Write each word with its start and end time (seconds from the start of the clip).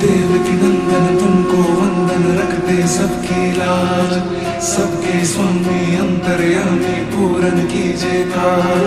देव 0.00 0.30
की 0.44 0.52
नंदन, 0.52 1.06
तुमको 1.18 1.56
वंदन 1.56 2.38
रखते 2.38 2.76
सबकी 2.88 3.52
लाज। 3.52 4.12
सबके 4.62 5.24
स्वामी 5.24 5.96
अंतर्यामी 5.96 6.94
पूरन 7.04 7.60
कीजे 7.66 8.22
काज। 8.36 8.86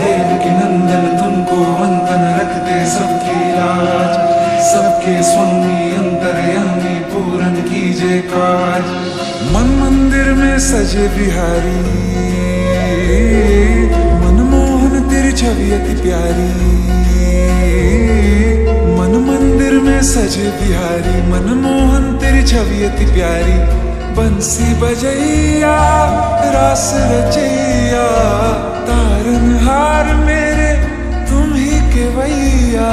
देव 0.00 0.28
की 0.42 0.50
नंदन, 0.50 1.06
तुमको 1.18 1.56
वंदन 1.56 2.24
रखते 2.40 2.78
सबकी 2.90 3.40
लाज। 3.52 4.16
सबके 4.72 5.22
स्वामी 5.22 5.78
अंतर्यामी 5.96 6.94
पूरन 7.04 7.54
कीजे 7.54 8.18
काज। 8.18 8.84
मन 9.52 9.68
मंदिर 9.82 10.32
में 10.32 10.58
सजे 10.58 11.08
बिहारी। 11.08 11.80
मनमोहन 14.24 15.08
तेरी 15.10 15.32
छवि 15.32 15.70
अति 15.70 16.02
प्यारी। 16.02 16.99
सजे 20.30 20.50
बिहारी 20.50 21.22
मनमोहन, 21.26 22.04
तेरी 22.20 22.42
छवि 22.42 22.82
अति 22.84 23.04
प्यारी। 23.04 23.54
बंसी 24.14 24.74
बजैया, 24.74 25.72
रास 26.54 26.86
रचैया 27.10 28.04
तारन 28.86 29.48
हार 29.62 30.14
मेरे, 30.14 30.70
तुम 31.30 31.54
ही 31.54 31.80
के 31.90 32.06
भैया 32.10 32.92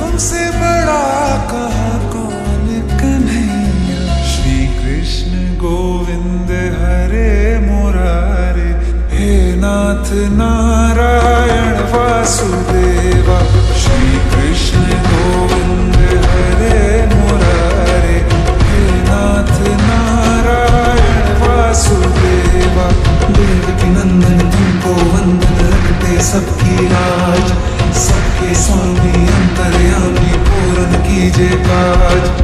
तुमसे 0.00 0.42
बड़ा 0.50 1.04
कहा 1.52 1.92
कौन 2.10 2.66
कन्हैया? 2.98 4.18
श्री 4.24 4.58
कृष्ण 4.74 5.46
गोविंद 5.62 6.50
हरे 6.74 7.34
मुरारे, 7.70 8.70
हे 9.14 9.32
नाथ 9.56 10.12
नारायण 10.34 10.63
की 23.84 23.90
नंदन 23.90 24.38
तुमको 24.50 24.92
वंदन 25.12 25.58
रखते 25.62 26.20
सबकी 26.22 26.86
राज। 26.86 27.52
सबके 27.98 28.54
स्वामी 28.54 29.12
अंतर्यामी 29.34 30.32
पूर्ण 30.46 31.02
कीजिए 31.04 31.58
काज 31.68 32.43